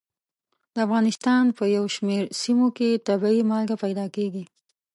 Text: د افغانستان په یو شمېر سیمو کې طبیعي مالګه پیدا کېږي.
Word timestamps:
د 0.73 0.75
افغانستان 0.85 1.43
په 1.57 1.63
یو 1.75 1.85
شمېر 1.95 2.23
سیمو 2.41 2.67
کې 2.77 3.01
طبیعي 3.07 3.41
مالګه 3.49 3.75
پیدا 3.83 4.05
کېږي. 4.15 4.43